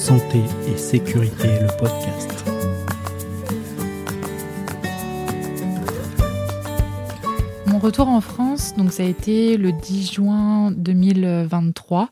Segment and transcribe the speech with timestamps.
[0.00, 2.46] Santé et Sécurité, le podcast.
[7.66, 12.08] Mon retour en France, donc ça a été le 10 juin 2023.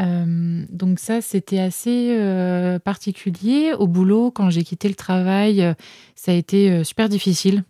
[0.00, 3.74] Euh, donc ça, c'était assez euh, particulier.
[3.74, 5.74] Au boulot, quand j'ai quitté le travail, euh,
[6.14, 7.64] ça a été super difficile.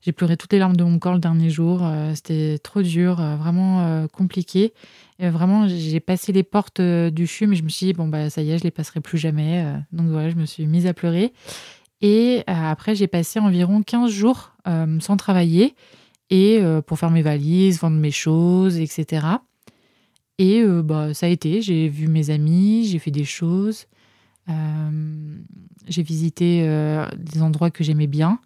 [0.00, 1.88] j'ai pleuré toutes les larmes de mon corps le dernier jour.
[2.16, 4.72] c'était trop dur, vraiment compliqué.
[5.20, 8.42] Vraiment, j'ai passé les portes du CHU, mais je me suis dit, bon, bah ça
[8.42, 9.64] y est, je les passerai plus jamais.
[9.92, 11.32] donc voilà, je me suis mise à pleurer.
[12.00, 14.52] Et après, j'ai passé environ 15 jours
[15.00, 15.74] sans travailler
[16.30, 19.38] et pour faire mes valises, vendre mes choses, etc.
[20.38, 23.86] Et euh, bah, ça a été, j'ai vu mes amis, j'ai fait des choses,
[24.48, 25.38] euh,
[25.88, 28.38] j'ai visité euh, des endroits que j'aimais bien.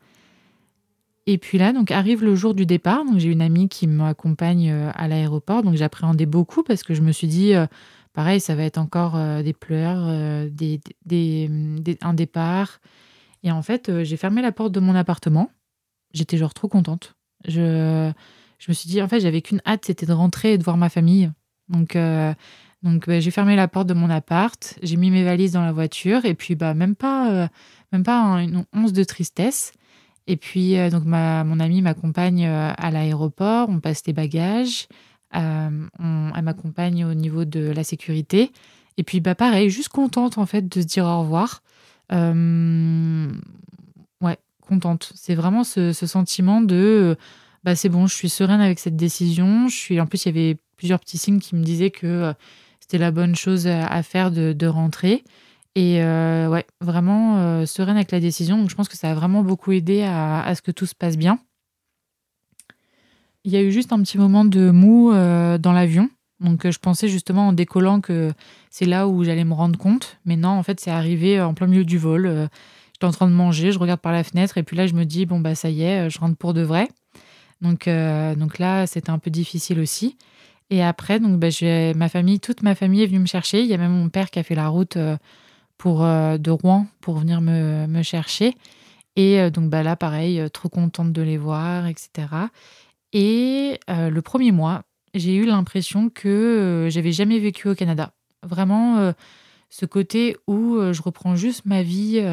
[1.26, 3.04] Et puis là, donc arrive le jour du départ.
[3.04, 5.62] Donc j'ai une amie qui m'accompagne à l'aéroport.
[5.62, 7.52] Donc j'appréhendais beaucoup parce que je me suis dit,
[8.12, 10.06] pareil, ça va être encore des pleurs,
[10.50, 11.48] des, des,
[12.00, 12.80] un départ.
[13.44, 15.50] Et en fait, j'ai fermé la porte de mon appartement.
[16.12, 17.14] J'étais genre trop contente.
[17.46, 18.12] Je,
[18.62, 20.76] je me suis dit, en fait, j'avais qu'une hâte, c'était de rentrer et de voir
[20.76, 21.32] ma famille.
[21.68, 22.32] Donc, euh,
[22.84, 25.72] donc bah, j'ai fermé la porte de mon appart, j'ai mis mes valises dans la
[25.72, 27.48] voiture et puis bah, même pas, euh,
[27.90, 29.72] même pas une once de tristesse.
[30.26, 34.88] Et puis euh, donc ma, mon amie m'accompagne à l'aéroport, on passe les bagages,
[35.32, 35.90] elle
[36.42, 38.52] m'accompagne au niveau de la sécurité.
[38.98, 41.62] Et puis bah pareil, juste contente en fait de se dire au revoir.
[42.10, 42.18] ouais,
[44.60, 45.12] contente.
[45.14, 47.16] C'est vraiment ce, ce, sentiment de
[47.64, 49.68] bah c'est bon, je suis sereine avec cette décision.
[49.68, 52.32] Je suis en plus il y avait plusieurs petits signes qui me disaient que euh,
[52.80, 55.22] c'était la bonne chose à faire de, rentrer.
[55.74, 58.58] Et euh, ouais, vraiment euh, sereine avec la décision.
[58.58, 61.16] Donc je pense que ça a vraiment beaucoup aidé à, ce que tout se passe
[61.16, 61.38] bien.
[63.44, 66.08] Il y a eu juste un petit moment de mou dans l'avion.
[66.40, 68.32] Donc je pensais justement en décollant que
[68.70, 70.18] c'est là où j'allais me rendre compte.
[70.24, 72.48] Mais non, en fait, c'est arrivé en plein milieu du vol.
[72.92, 75.04] J'étais en train de manger, je regarde par la fenêtre et puis là, je me
[75.04, 76.86] dis, bon, bah ça y est, je rentre pour de vrai.
[77.62, 80.16] Donc, donc là, c'était un peu difficile aussi.
[80.72, 81.48] Et après, donc, bah,
[81.94, 83.60] ma famille, toute ma famille est venue me chercher.
[83.60, 85.18] Il y a même mon père qui a fait la route euh,
[85.86, 88.54] euh, de Rouen pour venir me, chercher.
[89.16, 92.28] Et euh, donc bah, là, pareil, trop contente de les voir, etc.
[93.12, 98.12] Et le premier mois, j'ai eu l'impression que j'avais jamais vécu au Canada.
[98.42, 99.12] Vraiment,
[99.68, 102.24] ce côté où je reprends juste ma vie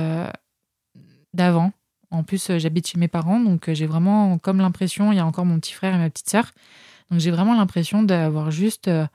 [1.34, 1.74] d'avant.
[2.12, 5.44] En plus, j'habite chez mes parents, donc j'ai vraiment comme l'impression, il y a encore
[5.44, 6.46] mon petit frère et ma petite sœur.
[7.10, 9.06] Donc j'ai vraiment l'impression d'avoir juste euh,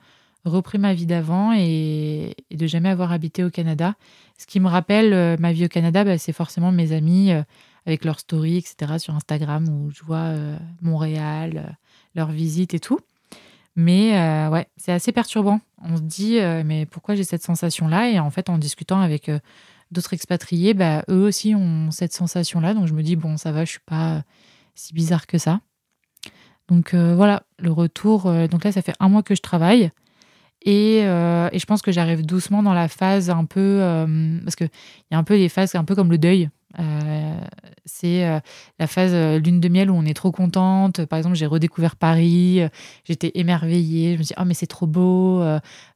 [0.45, 3.95] repris ma vie d'avant et, de jamais avoir habité au Canada.
[4.37, 7.43] Ce qui me rappelle euh, ma vie au Canada, bah, c'est forcément mes amis euh,
[7.85, 8.97] avec leurs stories, etc.
[8.97, 10.33] sur Instagram où je vois
[10.81, 11.77] Montréal,
[12.15, 12.99] leurs visites et tout.
[13.75, 14.13] Mais
[14.49, 15.59] ouais, c'est assez perturbant.
[15.83, 18.09] On se dit, mais pourquoi j'ai cette sensation-là?
[18.09, 19.29] Et en fait, en discutant avec
[19.91, 22.73] d'autres expatriés, bah, eux aussi ont cette sensation-là.
[22.73, 24.23] Donc je me dis, bon, ça va, je suis pas
[24.73, 25.59] si bizarre que ça.
[26.67, 28.27] Donc euh, voilà, le retour.
[28.27, 29.91] Euh, donc là, ça fait un mois que je travaille.
[30.65, 33.79] Et, euh, et je pense que j'arrive doucement dans la phase un peu.
[34.43, 34.69] parce qu'il
[35.11, 36.49] y a un peu des phases un peu comme le deuil.
[37.85, 38.41] c'est
[38.79, 41.05] la phase lune de miel où on est trop contente.
[41.05, 42.61] Par exemple, j'ai redécouvert Paris,
[43.03, 44.13] j'étais émerveillée.
[44.13, 45.43] Je me dis, oh, mais c'est trop beau.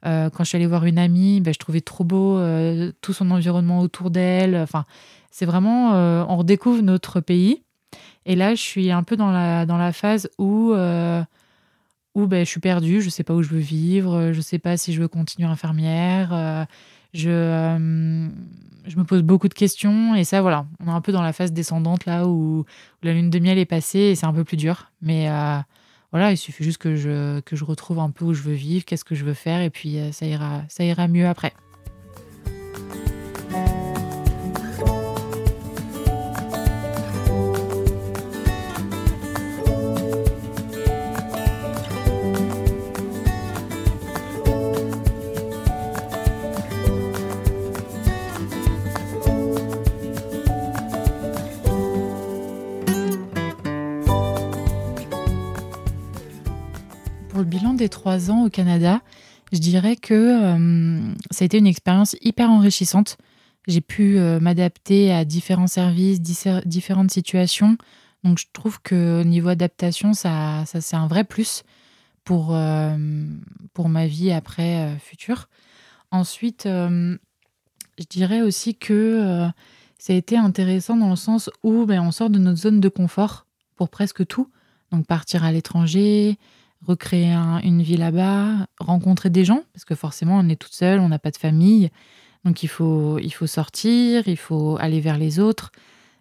[0.03, 2.39] quand je suis allée voir une amie, ben, je trouvais trop beau
[3.01, 4.55] tout son environnement autour d'elle.
[4.55, 4.85] Enfin,
[5.31, 5.93] c'est vraiment,
[6.29, 7.63] on redécouvre notre pays.
[8.25, 11.23] Et là, je suis un peu dans la, dans la phase où, euh,
[12.15, 14.41] où ben, je suis perdue, je ne sais pas où je veux vivre, je ne
[14.41, 16.33] sais pas si je veux continuer infirmière.
[16.33, 16.65] Euh,
[17.13, 18.27] je, euh,
[18.85, 20.15] je me pose beaucoup de questions.
[20.15, 22.65] Et ça, voilà, on est un peu dans la phase descendante là où,
[23.03, 24.91] la lune de miel est passée et c'est un peu plus dur.
[25.01, 25.27] Mais
[26.11, 28.85] voilà, il suffit juste que je, que je retrouve un peu où je veux vivre,
[28.85, 31.53] qu'est-ce que je veux faire, et puis ça, ira, ça ira mieux après.
[57.43, 59.01] Des trois ans au Canada,
[59.51, 63.17] je dirais que euh, ça a été une expérience hyper enrichissante.
[63.67, 67.77] J'ai pu euh, m'adapter à différents services, différentes situations.
[68.23, 71.63] Donc je trouve que au niveau adaptation, ça, ça c'est un vrai plus
[72.23, 72.97] pour, euh,
[73.73, 75.47] pour ma vie après future.
[76.11, 77.17] Ensuite, je
[78.09, 79.47] dirais aussi que
[79.97, 82.89] ça a été intéressant dans le sens où ben, on sort de notre zone de
[82.89, 83.45] confort
[83.75, 84.49] pour presque tout.
[84.91, 86.37] Donc partir à l'étranger,
[86.85, 87.33] recréer
[87.63, 91.19] une vie là-bas, rencontrer des gens, parce que forcément on est toute seule, on n'a
[91.19, 91.89] pas de famille,
[92.45, 95.71] donc il faut, il faut sortir, il faut aller vers les autres,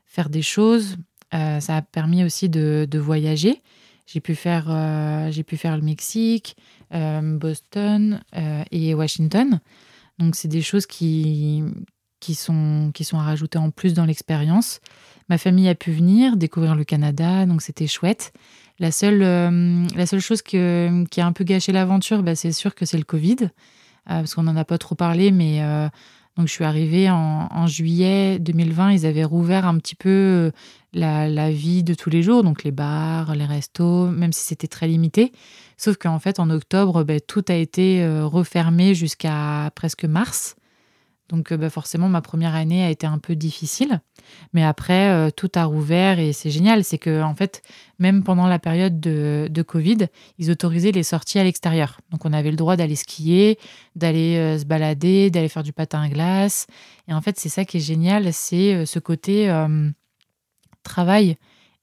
[0.05, 0.97] faire des choses.
[1.35, 3.63] Euh, ça a permis aussi de, voyager.
[4.07, 6.57] J'ai pu, faire, euh, j'ai pu faire le Mexique,
[6.95, 8.23] euh, Boston
[8.71, 9.61] et Washington.
[10.19, 11.63] Donc c'est des choses qui,
[12.19, 14.81] qui, sont, qui sont à rajouter en plus dans l'expérience.
[15.29, 18.33] Ma famille a pu venir découvrir le Canada, donc c'était chouette.
[18.81, 22.87] La seule, la seule chose qui a un peu gâché l'aventure, bah, c'est sûr que
[22.87, 23.49] c'est le Covid.
[24.11, 25.87] Euh, parce qu'on n'en a pas trop parlé, mais euh,
[26.37, 30.51] donc je suis arrivée en, juillet 2020, ils avaient rouvert un petit peu euh,
[30.95, 34.89] la, vie de tous les jours, donc les bars, les restos, même si c'était très
[34.89, 35.33] limité.
[35.77, 40.57] Sauf qu'en fait, en octobre, ben, tout a été refermé jusqu'à presque mars.
[41.29, 44.01] Donc bah, forcément, ma première année a été un peu difficile.
[44.53, 46.85] Mais après, euh, tout a rouvert et c'est génial.
[46.85, 47.63] C'est que, en fait,
[47.99, 50.07] même pendant la période de, Covid,
[50.39, 52.01] ils autorisaient les sorties à l'extérieur.
[52.11, 53.59] Donc, on avait le droit d'aller skier,
[53.97, 56.67] d'aller euh, se balader, d'aller faire du patin à glace.
[57.09, 59.53] Et en fait, c'est ça qui est génial c'est euh, ce côté
[60.83, 61.37] travail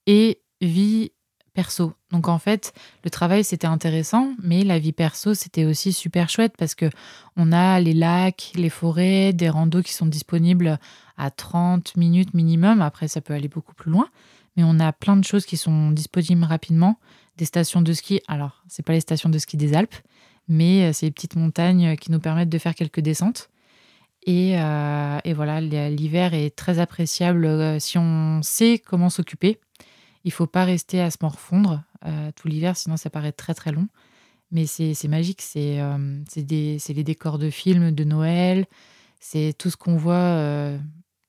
[0.07, 1.11] et vie
[1.55, 1.93] perso.
[2.11, 2.73] Donc en fait,
[3.03, 6.89] le travail c'était intéressant, mais la vie perso c'était aussi super chouette parce que
[7.37, 10.77] on a les lacs, les forêts, des randos qui sont disponibles
[11.17, 12.81] à 30 minutes minimum.
[12.81, 14.07] Après, ça peut aller beaucoup plus loin,
[14.55, 16.99] mais on a plein de choses qui sont disponibles rapidement.
[17.37, 18.21] Des stations de ski.
[18.27, 19.95] Alors, c'est pas les stations de ski des Alpes,
[20.47, 23.49] mais euh, c'est les petites montagnes qui nous permettent de faire quelques descentes.
[24.25, 29.59] Et, euh, voilà, l'hiver est très appréciable euh, si on sait comment s'occuper.
[30.25, 31.83] Il faut pas rester à se morfondre
[32.35, 33.87] tout l'hiver, sinon ça paraît très très long.
[34.51, 35.79] Mais c'est magique, c'est
[36.35, 38.65] les décors de films de Noël,
[39.19, 40.77] c'est tout ce qu'on voit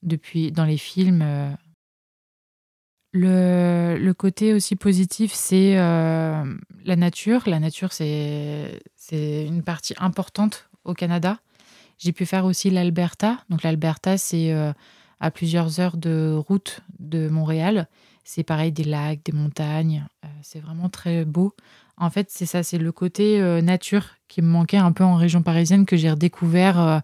[0.07, 1.23] depuis dans les films.
[1.23, 1.51] Euh.
[3.13, 6.45] Le, le, côté aussi positif, c'est euh,
[6.85, 7.43] la nature.
[7.47, 8.81] La nature, c'est
[9.13, 11.39] une partie importante au Canada.
[11.99, 13.39] J'ai pu faire aussi l'Alberta.
[13.49, 14.73] Donc l'Alberta, c'est euh,
[15.19, 17.89] à plusieurs heures de route de Montréal.
[18.29, 20.05] C'est pareil, des lacs, des montagnes.
[20.43, 21.55] c'est vraiment très beau.
[21.97, 25.43] En fait, c'est ça, c'est le côté nature qui me manquait un peu en région
[25.43, 27.03] parisienne que j'ai redécouvert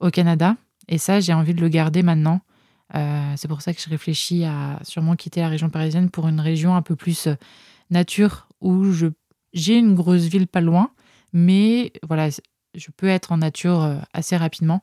[0.00, 0.56] au Canada.
[0.88, 2.40] Et ça, j'ai envie de le garder maintenant.
[2.94, 6.40] Euh, c'est pour ça que je réfléchis à sûrement quitter la région parisienne pour une
[6.40, 7.34] région un peu plus euh,
[7.90, 9.06] nature où je,
[9.52, 10.90] j'ai une grosse ville pas loin,
[11.32, 14.82] mais voilà, je peux être en nature euh, assez rapidement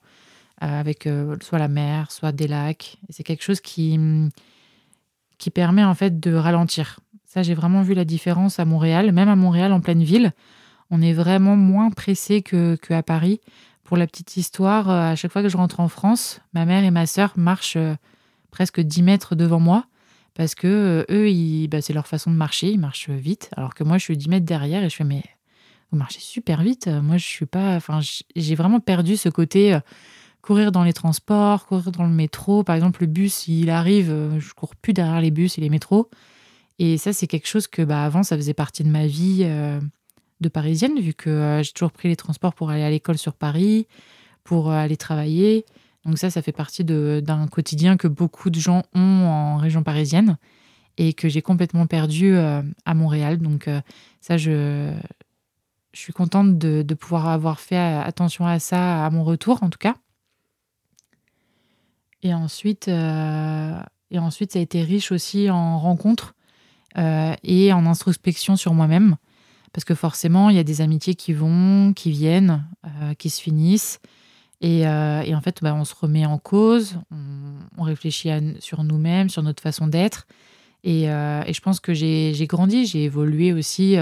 [0.63, 1.09] avec
[1.41, 2.99] soit la mer, soit des lacs.
[3.09, 3.97] C'est quelque chose qui,
[5.41, 6.99] qui permet en fait de ralentir.
[7.25, 10.33] Ça, j'ai vraiment vu la différence à Montréal, même à Montréal en pleine ville.
[10.91, 13.41] On est vraiment moins pressé que, à Paris.
[13.83, 16.83] Pour la petite histoire, euh, à chaque fois que je rentre en France, ma mère
[16.83, 17.95] et ma sœur marchent euh,
[18.51, 19.85] presque 10 mètres devant moi
[20.35, 23.83] parce que euh, eux, bah, c'est leur façon de marcher, ils marchent vite, alors que
[23.83, 25.23] moi, je suis 10 mètres derrière et je fais mais
[25.91, 26.87] vous marchez super vite.
[26.87, 27.99] Moi, je suis pas, enfin,
[28.35, 29.77] j'ai vraiment perdu ce côté
[30.41, 32.63] courir dans les transports, courir dans le métro.
[32.63, 36.09] Par exemple, le bus, il arrive, je cours plus derrière les bus et les métros.
[36.79, 39.45] Et ça, c'est quelque chose que bah, avant, ça faisait partie de ma vie
[40.41, 43.33] de parisienne, vu que euh, j'ai toujours pris les transports pour aller à l'école sur
[43.33, 43.87] Paris,
[44.43, 45.65] pour euh, aller travailler.
[46.03, 50.37] Donc ça, ça fait partie d'un quotidien que beaucoup de gens ont en région parisienne
[50.97, 53.37] et que j'ai complètement perdu euh, à Montréal.
[53.37, 53.69] Donc
[54.19, 54.91] ça, je,
[55.93, 59.77] je suis contente de, pouvoir avoir fait attention à ça à mon retour, en tout
[59.77, 59.95] cas.
[62.23, 66.35] Et ensuite, et ensuite ça a été riche aussi en rencontres
[66.95, 69.17] et en introspection sur moi-même.
[69.73, 73.41] Parce que forcément, il y a des amitiés qui vont, qui viennent, euh, qui se
[73.41, 73.99] finissent.
[74.59, 76.99] Et, euh, en fait, bah, on se remet en cause,
[77.77, 80.27] on, réfléchit sur nous-mêmes, sur notre façon d'être.
[80.85, 83.95] Euh, et, je pense que j'ai grandi, j'ai évolué aussi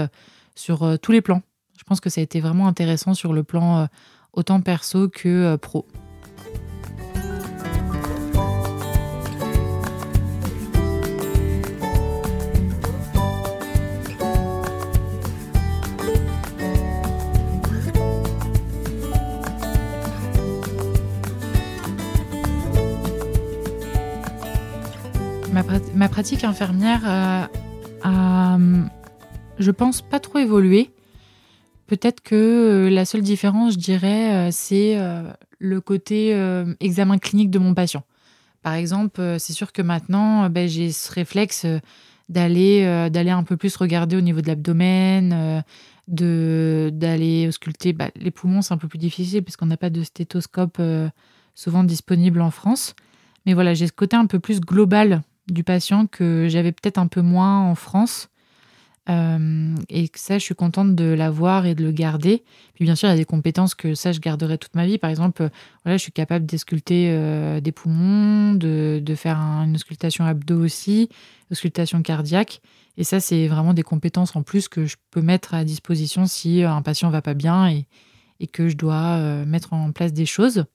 [0.54, 1.42] sur tous les plans.
[1.78, 3.88] Je pense que ça a été vraiment intéressant sur le plan
[4.32, 5.86] autant perso que pro.
[25.52, 27.46] Ma, pratique infirmière euh,
[28.02, 28.58] a,
[29.58, 30.90] je pense, pas trop évolué.
[31.86, 34.98] Peut-être que euh, la seule différence, je dirais, euh, c'est
[35.58, 36.34] le côté
[36.80, 38.04] examen clinique de mon patient.
[38.62, 41.66] Par exemple, c'est sûr que maintenant, ben, j'ai ce réflexe
[42.28, 45.62] d'aller un peu plus regarder au niveau de l'abdomen,
[46.08, 50.02] d'aller ausculter bah, les poumons, c'est un peu plus difficile parce qu'on n'a pas de
[50.02, 50.80] stéthoscope
[51.54, 52.94] souvent disponible en France.
[53.46, 57.06] Mais voilà, j'ai ce côté un peu plus global du patient que j'avais peut-être un
[57.06, 58.28] peu moins en France.
[59.08, 62.44] Euh, et que ça, je suis contente de l'avoir et de le garder.
[62.74, 64.98] Puis bien sûr, il y a des compétences que ça, je garderai toute ma vie.
[64.98, 65.48] Par exemple,
[65.86, 71.08] je suis capable d'esculter des poumons, de, faire une auscultation abdo aussi,
[71.50, 72.60] auscultation cardiaque.
[72.98, 76.62] Et ça, c'est vraiment des compétences en plus que je peux mettre à disposition si
[76.62, 77.86] un patient va pas bien et,
[78.38, 80.66] et que je dois mettre en place des choses.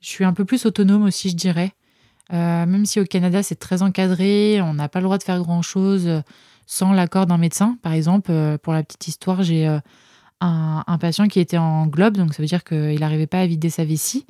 [0.00, 1.74] Je suis un peu plus autonome aussi, je dirais.
[2.32, 5.40] Euh, même si au Canada, c'est très encadré, on n'a pas le droit de faire
[5.40, 6.20] grand-chose euh,
[6.66, 7.76] sans l'accord d'un médecin.
[7.82, 9.66] Par exemple, euh, pour la petite histoire, j'ai
[10.40, 13.70] un, patient qui était en globe, donc ça veut dire qu'il n'arrivait pas à vider
[13.70, 14.26] sa vessie.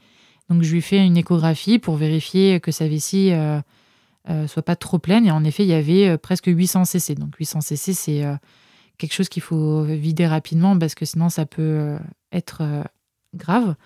[0.48, 3.32] Donc je lui fais une échographie pour vérifier que sa vessie
[4.48, 5.26] soit pas trop pleine.
[5.26, 7.14] Et en effet, il y avait presque 800 cc.
[7.14, 8.24] Donc 800 cc, c'est
[8.98, 11.96] quelque chose qu'il faut vider rapidement parce que sinon ça peut
[12.32, 12.62] être
[13.36, 13.76] grave.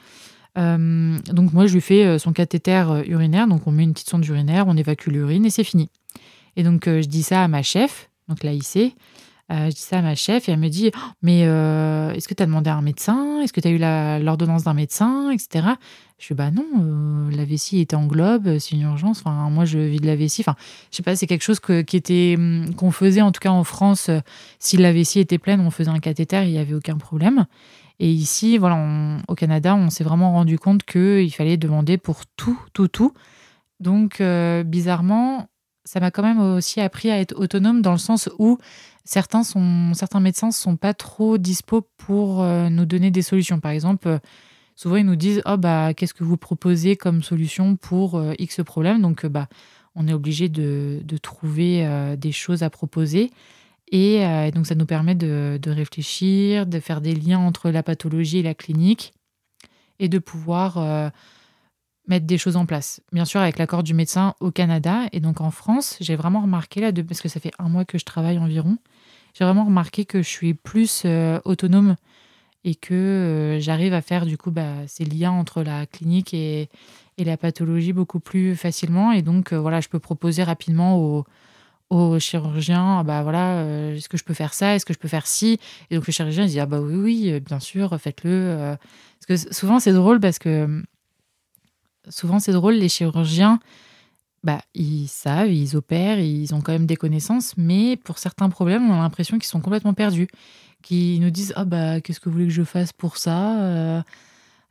[0.56, 3.46] Euh, donc moi, je lui fais euh, son cathéter euh, urinaire.
[3.46, 5.90] Donc on met une petite sonde urinaire, on évacue l'urine et c'est fini.
[6.56, 8.94] Et donc je dis ça à ma chef, donc l'AIC.
[9.50, 12.44] je dis ça à ma chef et elle me dit oh, Mais est-ce que tu
[12.44, 13.40] as demandé à un médecin?
[13.40, 15.32] Est-ce que tu as eu l'ordonnance d'un médecin?
[15.32, 15.66] Etc.
[16.20, 19.18] Je dis Bah non, la vessie était en globe, c'est une urgence.
[19.18, 20.42] Enfin, moi, je vis de la vessie.
[20.42, 20.54] Enfin,
[20.92, 23.64] je sais pas, c'est quelque chose qui était hum, qu'on faisait en tout cas en
[23.64, 24.12] France.
[24.60, 27.46] si la vessie était pleine, on faisait un cathéter, il n'y avait aucun problème.
[28.00, 32.58] Et ici, voilà, au Canada, on s'est vraiment rendu compte qu'il fallait demander pour tout,
[32.72, 33.12] tout, tout.
[33.80, 35.48] Donc, euh, bizarrement,
[35.84, 38.58] ça m'a quand même aussi appris à être autonome dans le sens où
[39.04, 39.42] certains,
[40.20, 43.60] médecins ne sont pas trop dispo pour euh, nous donner des solutions.
[43.60, 44.18] Par exemple,
[44.74, 48.60] souvent ils nous disent Oh, bah, qu'est-ce que vous proposez comme solution pour euh, X
[48.64, 49.02] problème?
[49.02, 49.48] Donc, bah,
[49.94, 51.86] on est obligé de trouver
[52.18, 53.30] des choses à proposer.
[53.94, 58.38] Euh, et donc, ça nous permet de, réfléchir, de faire des liens entre la pathologie
[58.38, 59.12] et la clinique
[60.00, 61.08] et de pouvoir euh,
[62.08, 63.00] mettre des choses en place.
[63.12, 66.80] Bien sûr, avec l'accord du médecin au Canada et donc en France, j'ai vraiment remarqué
[66.80, 68.78] là, parce que ça fait un mois que je travaille environ,
[69.34, 71.94] j'ai vraiment remarqué que je suis plus euh, autonome
[72.64, 76.70] et que j'arrive à faire du coup bah, ces liens entre la clinique et,
[77.18, 79.12] et, la pathologie beaucoup plus facilement.
[79.12, 81.26] Et donc, voilà, je peux proposer rapidement aux
[81.94, 84.98] au chirurgien, ah bah voilà, euh, est-ce que je peux faire ça, est-ce que je
[84.98, 85.58] peux faire ci?
[85.90, 88.30] Et donc le chirurgien il dit ah bah oui oui, euh, bien sûr, faites-le.
[88.30, 88.76] Euh.
[89.26, 90.82] Parce que souvent c'est drôle parce que
[92.08, 93.60] souvent c'est drôle les chirurgiens,
[94.42, 98.90] bah ils savent, ils opèrent, ils ont quand même des connaissances, mais pour certains problèmes
[98.90, 100.28] on a l'impression qu'ils sont complètement perdus,
[100.82, 104.02] qu'ils nous disent ah bah qu'est-ce que vous voulez que je fasse pour ça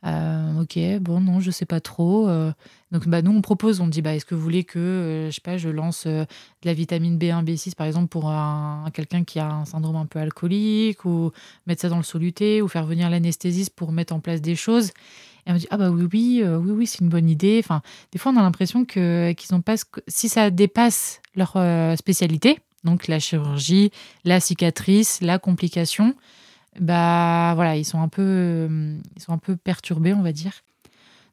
[0.06, 2.28] euh, ok, bon, non, je sais pas trop.
[2.28, 2.52] Euh.
[2.92, 5.34] donc, bah, nous, on propose, on dit, bah, est-ce que vous voulez que, euh, je
[5.36, 6.26] sais pas, je lance de
[6.64, 10.18] la vitamine B1, B6, par exemple, pour un, quelqu'un qui a un syndrome un peu
[10.18, 11.30] alcoolique, ou
[11.66, 14.90] mettre ça dans le soluté, ou faire venir l'anesthésiste pour mettre en place des choses?
[15.46, 17.60] Et on me dit, ah bah oui, oui, oui, oui, c'est une bonne idée.
[17.62, 17.82] Enfin,
[18.12, 21.56] des fois, on a l'impression que, qu'ils ont pas, si ça dépasse leur
[21.98, 23.90] spécialité, donc la chirurgie,
[24.24, 26.14] la cicatrice, la complication,
[26.80, 30.52] bah voilà, ils sont un peu, euh, ils sont un peu perturbés, on va dire.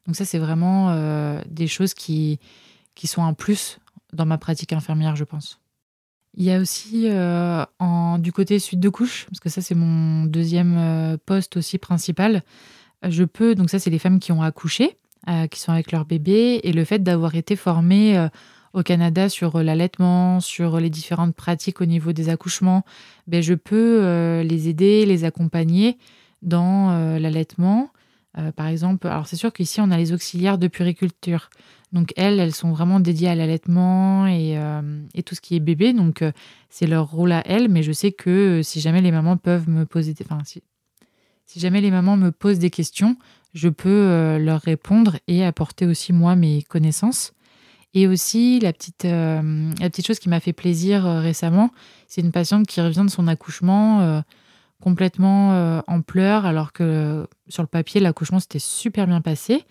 [0.06, 2.38] Donc ça, c'est vraiment euh, des choses qui,
[2.94, 3.78] qui sont un plus
[4.12, 5.60] dans ma pratique infirmière, je pense.
[6.34, 9.74] Il y a aussi euh, en, du côté suite de couche, parce que ça c'est
[9.74, 12.42] mon deuxième poste aussi principal.
[13.06, 14.96] Je peux, donc ça c'est les femmes qui ont accouché,
[15.50, 18.28] qui sont avec leur bébé, et le fait d'avoir été formée
[18.72, 22.84] au Canada sur euh, l'allaitement, sur les différentes pratiques au niveau des accouchements,
[23.26, 25.98] ben, je peux euh, les aider, les accompagner
[26.42, 27.90] dans euh, l'allaitement.
[28.56, 31.50] par exemple, alors c'est sûr qu'ici on a les auxiliaires de puriculture.
[31.92, 34.56] Donc elles, elles sont vraiment dédiées à l'allaitement et,
[35.26, 35.92] tout ce qui est bébé.
[35.92, 36.24] Donc
[36.70, 37.68] c'est leur rôle à elles.
[37.68, 40.62] Mais je sais que si jamais les mamans peuvent me poser, enfin si,
[41.44, 43.16] si jamais les mamans me posent des questions,
[43.52, 47.34] je peux leur répondre et apporter aussi moi mes connaissances.
[47.94, 51.70] Et aussi, la petite, euh, la petite chose qui m'a fait plaisir euh, récemment,
[52.08, 54.20] c'est une patiente qui revient de son accouchement euh,
[54.80, 59.64] complètement en pleurs, alors que sur le papier, l'accouchement s'était super bien passé.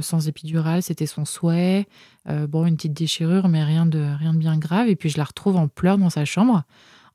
[0.00, 1.86] sans épidural, c'était son souhait.
[2.28, 4.88] bon, une petite déchirure, mais rien de, rien de bien grave.
[4.88, 6.64] Et puis je la retrouve en pleurs dans sa chambre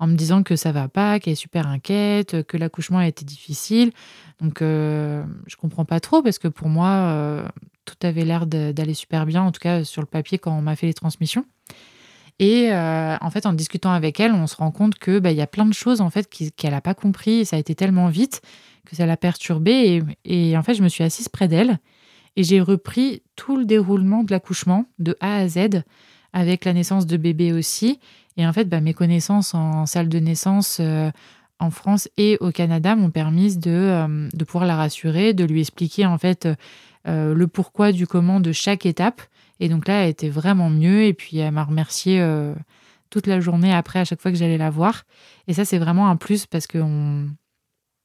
[0.01, 3.23] en me disant que ça va pas, qu'elle est super inquiète, que l'accouchement a été
[3.23, 3.91] difficile.
[4.41, 7.47] Donc euh, je comprends pas trop parce que pour moi euh,
[7.85, 10.75] tout avait l'air d'aller super bien, en tout cas sur le papier quand on m'a
[10.75, 11.45] fait les transmissions.
[12.39, 15.37] Et euh, en fait, en discutant avec elle, on se rend compte que bah, il
[15.37, 17.75] y a plein de choses en fait qu'elle n'a pas compris et ça a été
[17.75, 18.41] tellement vite
[18.87, 20.01] que ça l'a perturbée.
[20.25, 21.77] Et, et, en fait, je me suis assise près d'elle
[22.35, 25.83] et j'ai repris tout le déroulement de l'accouchement de A à Z
[26.33, 27.99] avec la naissance de bébé aussi.
[28.37, 31.11] Et en fait, bah, mes connaissances en salle de naissance euh,
[31.59, 35.61] en France et au Canada m'ont permis de, euh, de, pouvoir la rassurer, de lui
[35.61, 36.47] expliquer en fait
[37.07, 39.21] euh, le pourquoi du comment de chaque étape.
[39.59, 41.03] Et donc là, elle était vraiment mieux.
[41.03, 42.25] Et puis, elle m'a remercié
[43.11, 45.03] toute la journée après à chaque fois que j'allais la voir.
[45.47, 47.27] Et ça, c'est vraiment un plus parce qu'on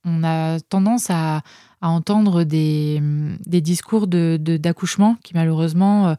[0.06, 1.42] on a tendance à,
[1.82, 3.00] entendre des,
[3.46, 6.14] discours d'accouchement de, qui malheureusement euh,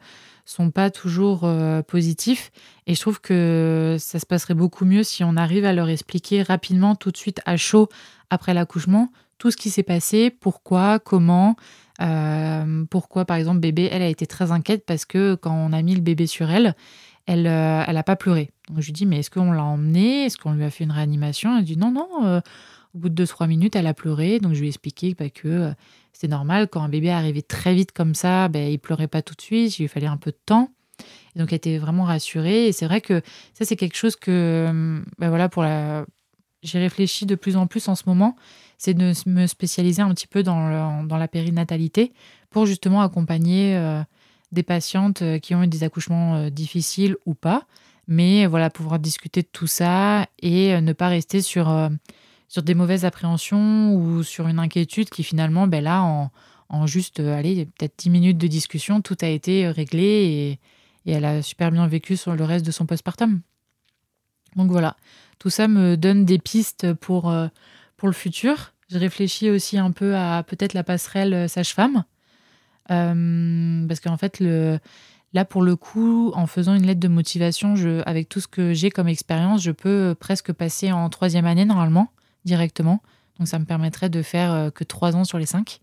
[0.45, 2.51] sont pas toujours euh, positifs.
[2.85, 6.43] Et je trouve que ça se passerait beaucoup mieux si on arrive à leur expliquer
[6.43, 7.89] rapidement, tout de suite à chaud
[8.29, 11.55] après l'accouchement, tout ce qui s'est passé, pourquoi, comment.
[12.01, 15.81] Euh, pourquoi, par exemple, bébé, elle a été très inquiète parce que quand on a
[15.81, 16.75] mis le bébé sur elle,
[17.25, 18.51] elle n'a pas pleuré.
[18.69, 20.25] Donc je lui dis, mais est-ce qu'on l'a emmenée?
[20.25, 21.57] Est-ce qu'on lui a fait une réanimation?
[21.57, 22.41] Elle dit, non, non,
[22.97, 24.39] au bout de 2-3 minutes, elle a pleuré.
[24.39, 25.71] Donc, je lui ai expliqué bah, que euh,
[26.13, 26.67] c'était normal.
[26.67, 29.77] Quand un bébé arrivait très vite comme ça, ben, il pleurait pas tout de suite.
[29.77, 30.71] Il lui fallait un peu de temps.
[31.35, 32.67] Et donc, elle était vraiment rassurée.
[32.67, 33.21] Et c'est vrai que
[33.53, 36.05] ça, c'est quelque chose que, ben, voilà, pour la.
[36.63, 38.35] J'ai réfléchi de plus en plus en ce moment,
[38.79, 42.13] c'est de me spécialiser un petit peu dans, dans la périnatalité
[42.49, 44.01] pour justement accompagner euh,
[44.51, 47.67] des patientes euh, qui ont eu des accouchements difficiles ou pas,
[48.07, 51.69] mais voilà, pouvoir discuter de tout ça et ne pas rester sur
[52.47, 56.01] sur des mauvaises appréhensions ou sur une inquiétude qui finalement, ben là,
[56.69, 60.59] en, juste, euh, allez, peut-être 10 minutes de discussion, tout a été réglé
[61.05, 63.39] et, elle a super bien vécu sur le reste de son postpartum.
[64.57, 64.97] Donc voilà,
[65.39, 67.47] tout ça me donne des pistes pour, euh,
[67.95, 68.73] pour le futur.
[68.89, 72.03] Je réfléchis aussi un peu à peut-être la passerelle euh, sage-femme.
[72.89, 74.79] parce qu'en fait, le,
[75.31, 78.73] là, pour le coup, en faisant une lettre de motivation, je, avec tout ce que
[78.73, 82.11] j'ai comme expérience, je peux presque passer en troisième année normalement
[82.47, 83.03] directement.
[83.37, 85.81] Donc ça me permettrait de faire euh, que trois ans sur les cinq.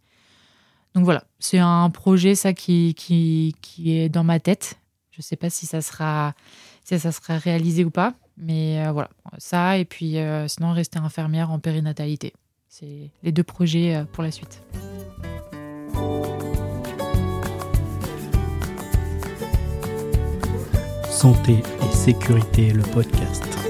[0.95, 4.79] Donc voilà, c'est un projet ça qui, qui, qui, est dans ma tête.
[5.13, 6.35] Je ne sais pas si ça sera
[6.83, 10.99] si ça sera réalisé ou pas, mais euh, voilà ça et puis euh, sinon rester
[10.99, 12.33] infirmière en périnatalité.
[12.69, 14.61] C'est les deux projets pour la suite.
[21.09, 23.64] Santé et sécurité, le podcast.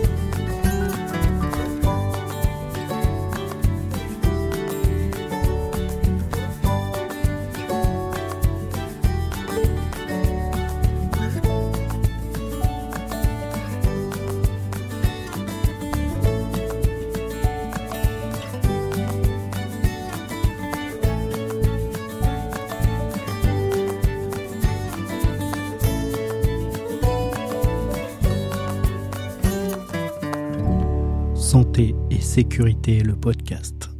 [31.77, 33.94] Et sécurité, le podcast.